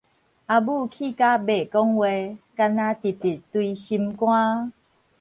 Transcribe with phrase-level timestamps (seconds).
[0.03, 0.31] 阿母氣甲袂講話，
[2.55, 4.73] 干焦直直捶心肝